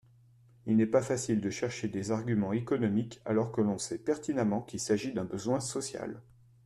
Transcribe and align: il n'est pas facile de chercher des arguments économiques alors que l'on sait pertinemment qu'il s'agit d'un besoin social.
il 0.65 0.77
n'est 0.77 0.87
pas 0.87 1.03
facile 1.03 1.41
de 1.41 1.51
chercher 1.51 1.87
des 1.87 2.09
arguments 2.09 2.53
économiques 2.53 3.21
alors 3.23 3.51
que 3.51 3.61
l'on 3.61 3.77
sait 3.77 3.99
pertinemment 3.99 4.63
qu'il 4.63 4.79
s'agit 4.79 5.13
d'un 5.13 5.25
besoin 5.25 5.59
social. 5.59 6.23